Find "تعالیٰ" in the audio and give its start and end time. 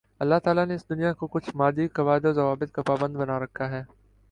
0.43-0.65